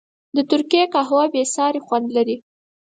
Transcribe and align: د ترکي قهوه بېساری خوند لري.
د 0.35 0.37
ترکي 0.49 0.81
قهوه 0.93 1.23
بېساری 1.33 1.79
خوند 1.85 2.07
لري. 2.17 2.37